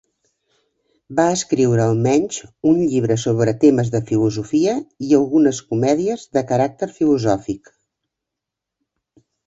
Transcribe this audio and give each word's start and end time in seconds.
Va 1.19 1.25
escriure 1.33 1.83
almenys 1.83 2.39
un 2.71 2.79
llibre 2.85 3.19
sobre 3.25 3.55
temes 3.65 3.93
de 3.97 4.03
filosofia 4.13 4.75
i 5.11 5.15
algunes 5.21 5.63
comèdies 5.71 6.27
de 6.39 6.47
caràcter 6.55 6.95
filosòfic. 6.99 7.75